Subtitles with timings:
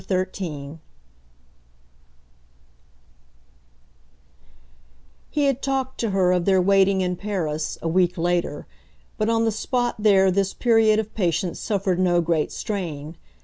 [0.09, 0.79] XIII
[5.29, 8.65] He had talked to her of their waiting in Paris, a week later,
[9.19, 13.15] but on the spot there this period of patience suffered no great strain.